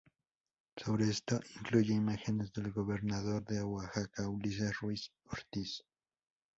Sobre 0.77 1.07
esto, 1.07 1.39
incluye 1.57 1.93
imágenes 1.93 2.51
del 2.53 2.71
gobernador 2.71 3.45
de 3.45 3.61
Oaxaca 3.61 4.27
Ulises 4.27 4.73
Ruiz 4.79 5.11
Ortiz. 5.25 5.83